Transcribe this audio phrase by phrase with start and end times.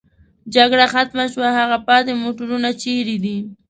[0.55, 3.37] جګړه ختمه شوې، هغه پاتې موټرونه چېرې دي؟